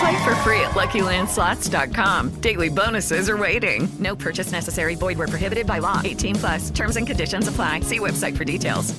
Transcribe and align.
Play 0.00 0.16
for 0.24 0.34
free 0.36 0.60
at 0.60 0.70
LuckyLandSlots.com. 0.72 2.30
Daily 2.40 2.68
bonuses 2.70 3.28
are 3.28 3.36
waiting. 3.36 3.88
No 3.98 4.16
purchase 4.16 4.50
necessary. 4.52 4.94
Void 4.96 5.18
where 5.18 5.28
prohibited 5.28 5.66
by 5.66 5.78
law. 5.78 6.00
18 6.02 6.36
plus. 6.36 6.70
Terms 6.70 6.96
and 6.96 7.06
conditions 7.06 7.48
apply. 7.48 7.80
See 7.80 7.98
website 8.00 8.36
for 8.36 8.44
details. 8.46 8.92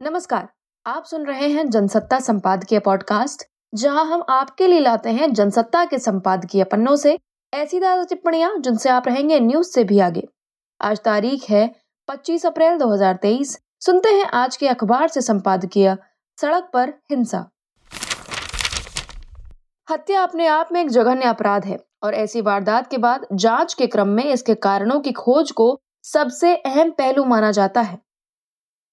नमस्कार 0.00 0.48
आप 0.86 1.04
सुन 1.06 1.24
रहे 1.26 1.48
हैं 1.48 1.68
जनसत्ता 1.70 2.18
संपादकीय 2.20 2.78
podcast 2.86 3.42
जहाँ 3.72 4.04
हम 4.06 4.24
आपके 4.30 4.66
लिए 4.66 4.80
लाते 4.80 5.10
हैं 5.10 5.32
जनसत्ता 5.32 5.84
के 5.84 5.98
संपादकीय 5.98 6.64
पन्नों 6.72 6.96
से 7.04 7.16
ऐसी 7.52 7.80
ताज़ा 7.80 8.04
टिप्पणियाँ 8.10 8.50
जिनसे 8.58 8.88
आप 8.90 9.08
रहेंगे 9.08 9.40
न्यूज़ 9.40 9.70
से 9.70 9.84
भी 9.84 9.98
आगे 10.08 10.26
आज 10.80 11.00
तारीख 11.04 11.48
है 11.50 11.64
25 12.08 12.46
अप्रैल 12.46 12.78
2023 12.78 13.56
सुनते 13.86 14.08
हैं 14.14 14.26
आज 14.42 14.56
के 14.56 14.68
अखबार 14.68 15.08
से 15.08 15.20
संपादकीय 15.22 15.96
सड़क 16.38 16.70
पर 16.74 16.94
हिंसा 17.10 17.44
हत्या 19.88 20.22
अपने 20.22 20.46
आप 20.46 20.68
में 20.72 20.80
एक 20.80 20.90
जघन्य 20.90 21.24
अपराध 21.24 21.64
है 21.64 21.76
और 22.02 22.14
ऐसी 22.14 22.40
वारदात 22.40 22.86
के 22.90 22.98
बाद 22.98 23.26
जाँच 23.32 23.74
के 23.74 23.86
क्रम 23.86 24.08
में 24.08 24.24
इसके 24.24 24.54
कारणों 24.54 24.98
की 25.00 25.12
खोज 25.12 25.50
को 25.50 25.66
सबसे 26.04 26.54
अहम 26.56 26.90
पहलू 26.90 27.24
माना 27.24 27.50
जाता 27.50 27.80
है। 27.80 27.98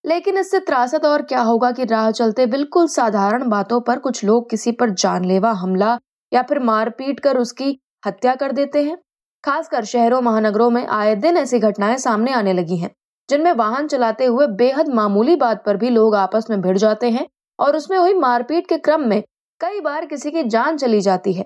लेकिन 0.06 0.38
इससे 0.38 0.60
त्रासद 0.60 1.06
और 1.06 1.22
क्या 1.22 1.42
होगा 1.42 1.72
कि 1.72 1.86
राह 1.86 2.10
चलते 2.12 2.46
बिल्कुल 2.46 2.88
साधारण 2.88 3.48
बातों 3.50 3.80
पर 3.82 4.00
कुछ 4.00 4.24
लोग 4.24 4.50
किसी 4.50 4.72
पर 4.72 4.90
जानलेवा 4.90 5.52
हमला 5.52 5.98
या 6.32 6.42
फिर 6.42 6.60
मारपीट 6.62 7.20
कर 7.20 7.38
उसकी 7.38 7.78
हत्या 8.06 8.36
कर 8.36 8.52
देते 8.52 8.84
हैं। 8.84 8.98
खासकर 9.44 9.86
शहरों, 9.86 10.22
महानगरों 10.22 10.70
में 10.70 10.86
आए 10.86 11.16
दिन 11.16 11.38
ऐसी 11.38 11.60
घटनाएँ 11.60 11.98
सामने 11.98 12.34
आने 12.34 12.54
लगी 12.54 12.78
हैं, 12.78 12.92
जिनमें 13.30 13.52
वाहन 13.54 13.88
चलाते 13.88 14.26
हुए 14.26 14.48
बेहद 14.58 14.90
मामूली 14.90 15.36
बात 15.38 15.64
पर 15.66 15.78
भी 15.78 15.90
लोग 15.90 16.16
आपस 16.18 16.48
में 16.50 16.62
भिड़ 16.62 16.78
जाते 16.78 17.10
हैं 17.10 17.28
और 17.60 17.76
उसमें 17.76 17.98
हुई 17.98 18.14
मारपीट 18.14 18.68
के 18.68 18.78
क्रम 18.78 19.08
में 19.08 19.22
कई 19.62 19.80
बार 19.80 20.06
किसी 20.06 20.32
की 20.32 20.44
जान 20.44 20.78
चली 20.78 21.00
जाती 21.02 21.34
है। 21.34 21.44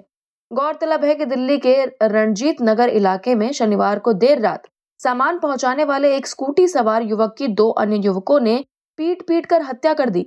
गौरतलब 0.52 1.04
है 1.06 1.16
कि 1.16 1.26
दिल्ली 1.26 1.58
के 1.58 1.74
रणजीत 2.04 2.62
नगर 2.62 2.90
इलाके 2.90 3.34
में 3.36 3.52
शनिवार 3.52 4.00
को 4.00 4.14
देर 4.16 4.40
रात 4.40 4.68
सामान 5.00 5.40
पहुँचाने 5.40 5.84
वाले 5.84 6.16
एक 6.18 6.28
स्कूटी 6.28 6.68
सवार 6.68 7.04
युवक 7.04 7.36
की 7.38 7.48
दो 7.54 7.70
अन्य 7.72 7.96
युवकों 7.96 8.40
ने 8.40 8.64
पीट 9.00 9.26
पीट 9.28 9.46
कर 9.46 9.62
हत्या 9.62 9.94
कर 9.94 10.10
दी, 10.10 10.22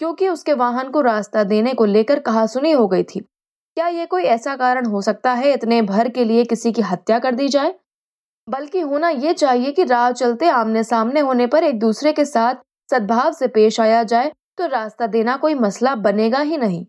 क्योंकि 0.00 0.28
उसके 0.28 0.52
वाहन 0.52 0.90
को 0.90 1.00
रास्ता 1.00 1.44
देने 1.44 1.72
को 1.74 1.84
लेकर 1.84 2.20
कहा 2.20 2.44
सुनी 2.46 2.72
हो 2.72 2.86
गई 2.88 3.02
थी। 3.04 3.20
क्या 3.20 3.88
ये 3.88 4.06
कोई 4.06 4.22
ऐसा 4.24 4.54
कारण 4.56 4.86
हो 4.86 5.00
सकता 5.02 5.32
है 5.32 5.52
इतने 5.52 5.80
भर 5.82 6.08
के 6.08 6.24
लिए 6.24 6.44
किसी 6.44 6.72
की 6.72 6.82
हत्या 6.82 7.18
कर 7.18 7.34
दी 7.34 7.48
जाए? 7.48 7.74
बल्कि 8.48 8.80
होना 8.80 9.08
ये 9.08 9.32
चाहिए 9.34 9.72
कि 9.72 9.84
राह 9.84 10.10
चलते 10.12 10.48
आमने 10.50 10.84
सामने 10.84 11.20
होने 11.20 11.46
पर 11.46 11.64
एक 11.64 11.78
दूसरे 11.78 12.12
के 12.12 12.24
साथ 12.24 12.62
सद्भाव 12.90 13.32
से 13.32 13.48
पेश 13.48 13.80
आया 13.80 14.02
जाए 14.04 14.32
तो 14.58 14.66
रास्ता 14.68 15.06
देना 15.08 15.36
कोई 15.36 15.54
मसला 15.56 15.94
बनेगा 15.96 16.40
ही 16.40 16.56
नहीं। 16.56 16.84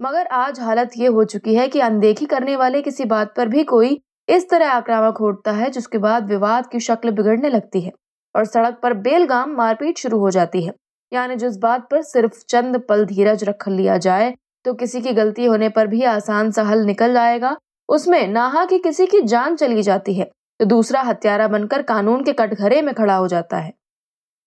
मगर 0.00 0.26
आज 0.26 0.58
हालत 0.60 0.90
ये 0.96 1.06
हो 1.06 1.24
चुकी 1.24 1.54
है 1.54 1.66
कि 1.68 1.80
अनदेखी 1.80 2.26
करने 2.26 2.56
वाले 2.56 2.80
किसी 2.82 3.04
बात 3.04 3.32
पर 3.36 3.48
भी 3.48 3.62
कोई 3.64 3.98
इस 4.28 4.48
तरह 4.50 4.68
आक्रामक 4.68 5.18
होता 5.18 5.52
है, 5.52 5.70
जिसके 5.70 5.98
बाद 5.98 6.28
विवाद 6.28 6.66
की 6.66 6.80
शक्ल 6.80 7.10
बिगड़ने 7.10 7.48
लगती 7.48 7.80
है 7.80 7.92
और 8.34 8.44
सड़क 8.44 8.78
पर 8.82 8.94
बेलगाम 8.94 9.54
मारपीट 9.56 9.98
शुरू 9.98 10.18
हो 10.18 10.30
जाती 10.30 10.62
है। 10.62 10.72
यानी 11.12 11.36
जिस 11.36 11.56
बात 11.56 11.88
पर 11.90 12.02
सिर्फ़ 12.02 12.42
चंद 12.48 12.80
पल 12.88 13.04
धीरज 13.04 13.44
रख 13.44 13.68
लिया 13.68 13.96
जाए 13.98 14.34
तो 14.64 14.74
किसी 14.74 15.00
की 15.00 15.12
गलती 15.12 15.44
होने 15.44 15.68
पर 15.68 15.86
भी 15.86 16.02
आसान 16.04 16.50
सा 16.50 16.62
हल 16.62 16.84
निकल 16.84 17.14
जाएगा 17.14 17.56
उसमें 17.88 18.26
नाहा 18.28 18.64
की 18.64 18.78
किसी 18.78 19.06
की 19.06 19.20
जान 19.24 19.56
चली 19.56 19.82
जाती 19.82 20.14
है 20.14 20.30
तो 20.60 20.64
दूसरा 20.64 21.00
हत्यारा 21.00 21.48
बनकर 21.48 21.82
कानून 21.84 22.24
के 22.24 22.32
कटघरे 22.32 22.82
में 22.82 22.94
खड़ा 22.94 23.14
हो 23.14 23.28
जाता 23.28 23.58
है। 23.58 23.72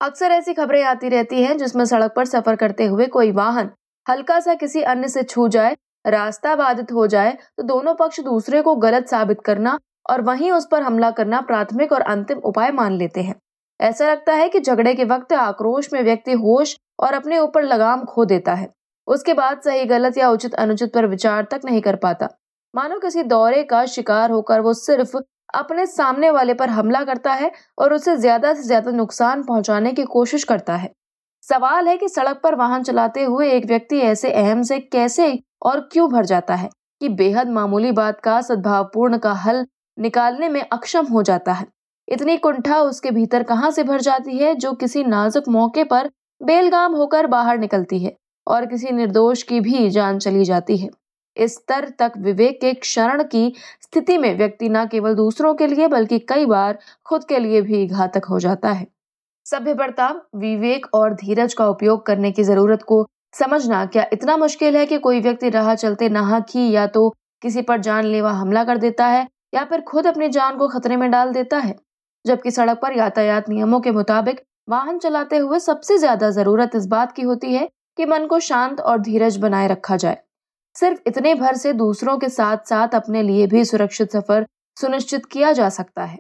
अक्सर 0.01 0.31
ऐसी 0.31 0.53
खबरें 0.53 0.83
आती 0.83 1.09
रहती 1.09 1.41
हैं, 1.43 1.57
जिसमें 1.57 1.85
सड़क 1.85 2.13
पर 2.15 2.25
सफ़र 2.25 2.55
करते 2.55 2.85
हुए 2.85 3.05
कोई 3.07 3.31
वाहन 3.31 3.69
हल्का 4.09 4.39
सा 4.39 4.53
किसी 4.55 4.81
अन्य 4.83 5.07
से 5.07 5.23
छू 5.23 5.47
जाए, 5.49 5.75
रास्ता 6.05 6.55
बाधित 6.55 6.91
हो 6.91 7.05
जाए 7.07 7.37
तो 7.57 7.63
दोनों 7.65 7.93
पक्ष 7.95 8.19
दूसरे 8.21 8.61
को 8.61 8.75
गलत 8.77 9.07
साबित 9.07 9.41
करना 9.45 9.77
और 10.09 10.21
वहीं 10.21 10.51
उस 10.51 10.67
पर 10.71 10.81
हमला 10.81 11.09
करना 11.11 11.41
प्राथमिक 11.41 11.91
और 11.91 12.01
अंतिम 12.03 12.37
उपाय 12.45 12.71
मान 12.71 12.97
लेते 12.97 13.21
हैं। 13.21 13.35
ऐसा 13.79 14.09
लगता 14.11 14.33
है 14.33 14.47
कि 14.49 14.59
झगड़े 14.59 14.93
के 14.93 15.03
वक्त 15.05 15.33
आक्रोश 15.33 15.89
में 15.93 16.01
व्यक्ति 16.03 16.31
होश 16.37 16.75
और 16.99 17.13
अपने 17.13 17.37
ऊपर 17.39 17.63
लगाम 17.63 18.03
खो 18.05 18.25
देता 18.25 18.53
है। 18.53 18.67
उसके 19.07 19.33
बाद 19.33 19.61
सही, 19.61 19.85
गलत 19.85 20.17
या 20.17 20.29
उचित 20.29 20.53
अनुचित 20.55 20.93
पर 20.93 21.05
विचार 21.07 21.47
तक 21.51 21.61
नहीं 21.65 21.81
कर 21.81 21.95
पाता। 21.95 22.29
मानो 22.73 22.99
किसी 22.99 23.23
दौरे 23.25 23.63
का 23.63 23.85
शिकार 23.87 24.31
होकर 24.31 24.61
वो 24.61 24.73
सिर्फ़ 24.75 25.17
अपने 25.53 25.85
सामने 25.87 26.29
वाले 26.29 26.53
पर 26.53 26.69
हमला 26.69 27.03
करता 27.03 27.33
है 27.33 27.51
और 27.77 27.93
उसे 27.93 28.15
ज़्यादा 28.17 28.53
से 28.53 28.63
ज़्यादा 28.63 28.91
नुकसान 28.93 29.43
पहुँचाने 29.43 29.93
की 29.93 30.03
कोशिश 30.07 30.43
करता 30.43 30.75
है। 30.75 30.91
सवाल 31.49 31.87
है 31.87 31.97
कि 31.97 32.07
सड़क 32.09 32.39
पर 32.43 32.55
वाहन 32.55 32.83
चलाते 32.83 33.23
हुए 33.23 33.49
एक 33.51 33.65
व्यक्ति 33.65 33.99
ऐसे 33.99 34.31
अहम 34.31 34.61
से 34.61 34.79
कैसे 34.79 35.39
और 35.61 35.79
क्यों 35.91 36.09
भर 36.11 36.25
जाता 36.25 36.55
है 36.55 36.69
कि 37.01 37.09
बेहद 37.09 37.49
मामूली 37.49 37.91
बात 37.91 38.19
का, 38.19 38.41
सद्भावपूर्ण 38.41 39.17
का 39.17 39.31
हल 39.33 39.65
निकालने 39.97 40.49
में 40.49 40.61
अक्षम 40.61 41.05
हो 41.05 41.23
जाता 41.23 41.53
है। 41.53 41.65
इतनी 42.07 42.37
कुंठा 42.37 42.79
उसके 42.81 43.11
भीतर 43.11 43.43
कहाँ 43.43 43.71
से 43.71 43.83
भर 43.83 44.01
जाती 44.01 44.37
है 44.37 44.53
जो 44.55 44.73
किसी 44.73 45.03
नाजुक 45.03 45.47
मौके 45.49 45.83
पर 45.83 46.09
बेलगाम 46.41 46.95
होकर 46.95 47.27
बाहर 47.27 47.57
निकलती 47.57 47.99
है 47.99 48.15
और 48.47 48.65
किसी 48.65 48.91
निर्दोष 48.91 49.43
की 49.43 49.59
भी 49.59 49.89
जान 49.89 50.19
चली 50.19 50.45
जाती 50.45 50.77
है? 50.77 50.89
इस 51.37 51.55
स्तर 51.55 51.89
तक 51.99 52.13
विवेक 52.17 52.61
के 52.61 52.73
क्षरण 52.73 53.23
की 53.23 53.53
स्थिति 53.81 54.17
में 54.17 54.37
व्यक्ति 54.37 54.69
न 54.69 54.85
केवल 54.85 55.15
दूसरों 55.15 55.53
के 55.55 55.67
लिए 55.67 55.87
बल्कि 55.87 56.19
कई 56.19 56.45
बार 56.45 56.79
खुद 57.05 57.23
के 57.23 57.39
लिए 57.39 57.61
भी 57.61 57.85
घातक 57.87 58.25
हो 58.25 58.39
जाता 58.39 58.71
है। 58.71 58.87
सभ्य 59.51 59.73
बर्ताव 59.73 60.21
विवेक 60.35 60.85
और 60.93 61.13
धीरज 61.13 61.53
का 61.53 61.67
उपयोग 61.67 62.05
करने 62.05 62.31
की 62.31 62.43
ज़रूरत 62.43 62.81
को 62.83 63.05
समझना 63.35 63.85
क्या 63.85 64.05
इतना 64.13 64.35
मुश्किल 64.37 64.75
है 64.77 64.85
कि 64.85 64.97
कोई 64.97 65.19
व्यक्ति 65.21 65.49
राह 65.49 65.73
चलते 65.75 66.09
नहा 66.09 66.39
की 66.39 66.69
या 66.71 66.85
तो 66.87 67.09
किसी 67.41 67.61
पर 67.61 67.79
जानलेवा 67.79 68.31
हमला 68.31 68.63
कर 68.63 68.77
देता 68.77 69.07
है 69.07 69.27
या 69.53 69.63
फिर 69.65 69.81
खुद 69.81 70.07
अपनी 70.07 70.29
जान 70.29 70.57
को 70.57 70.67
खतरे 70.67 70.97
में 70.97 71.09
डाल 71.11 71.31
देता 71.33 71.57
है? 71.57 71.75
जबकि 72.25 72.51
सड़क 72.51 72.79
पर 72.81 72.97
यातायात 72.97 73.49
नियमों 73.49 73.79
के 73.79 73.91
मुताबिक 73.91 74.41
वाहन 74.69 74.99
चलाते 74.99 75.37
हुए 75.37 75.59
सबसे 75.59 75.97
ज़्यादा 75.97 76.29
ज़रूरत 76.29 76.75
इस 76.75 76.85
बात 76.85 77.11
की 77.11 77.21
होती 77.21 77.53
है 77.53 77.67
कि 77.97 78.05
मन 78.05 78.25
को 78.25 78.39
शांत 78.39 78.81
और 78.81 78.99
धीरज 78.99 79.37
बनाए 79.37 79.67
रखा 79.67 79.97
जाए। 79.97 80.17
सिर्फ़ 80.75 80.99
इतने 81.07 81.35
भर 81.35 81.55
से 81.55 81.73
दूसरों 81.75 82.17
के 82.17 82.29
साथ 82.29 82.69
साथ 82.69 82.95
अपने 82.95 83.23
लिए 83.23 83.47
भी 83.47 83.65
सुरक्षित 83.65 84.11
सफ़र 84.11 84.47
सुनिश्चित 84.77 85.25
किया 85.25 85.51
जा 85.51 85.69
सकता 85.69 86.03
है। 86.03 86.19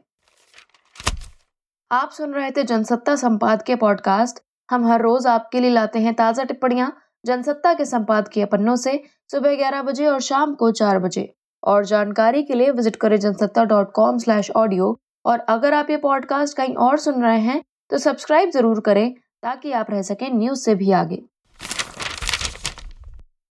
आप 1.91 2.09
सुन 2.11 2.33
रहे 2.33 2.49
थे 2.51 2.63
जनसत्ता 2.63 3.15
संपाद 3.15 3.61
के 3.61 3.75
पॉडकास्ट 3.75 4.39
हम 4.69 4.85
हर 4.87 5.01
रोज 5.01 5.25
आपके 5.27 5.59
लिए 5.59 5.69
लाते 5.69 5.99
हैं 5.99 6.13
ताज़ा 6.13 6.43
टिप्पणियाँ 6.43 6.91
जनसत्ता 7.25 7.73
के 7.73 7.85
संपादकीय 7.85 8.45
पन्नों 8.45 8.75
से 8.75 8.91
सुबह 9.31 9.55
ग्यारह 9.55 9.81
बजे 9.81 10.05
और 10.07 10.19
शाम 10.19 10.53
को 10.55 10.69
चार 10.71 10.99
बजे। 10.99 11.27
और 11.63 11.85
जानकारी 11.85 12.43
के 12.43 12.53
लिए 12.53 12.71
विज़िट 12.71 12.95
करें 12.95 13.17
Jansatta 13.19 13.63
dot 13.63 13.91
com 13.91 14.17
slash 14.17 14.51
audio 14.51 14.97
और 15.25 15.39
अगर 15.49 15.73
आप 15.73 15.89
ये 15.89 15.97
पॉडकास्ट 15.97 16.57
कहीं 16.57 16.75
और 16.75 16.97
सुन 16.97 17.21
रहे 17.23 17.39
हैं 17.39 17.61
तो 17.89 17.97
सब्सक्राइब 17.97 18.49
ज़रूर 18.49 18.79
करें 18.79 19.11
ताकि 19.43 19.71
आप 19.71 19.91
रह 19.91 20.01
सकें 20.01 20.29
न्यूज़ 20.33 20.59
से 20.59 20.75
भी 20.75 20.91
आगे। 20.91 21.21